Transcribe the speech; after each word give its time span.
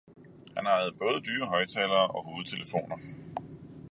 Han 0.57 0.65
ejede 0.65 0.91
både 0.93 1.21
dyre 1.21 1.45
højttalere 1.45 2.07
og 2.07 2.23
hovedtelefoner. 2.23 2.97